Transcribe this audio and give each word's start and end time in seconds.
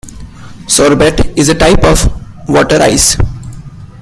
Sorbet 0.65 1.37
is 1.37 1.49
a 1.49 1.53
type 1.53 1.83
of 1.83 2.11
water 2.49 2.81
ice 2.81 3.15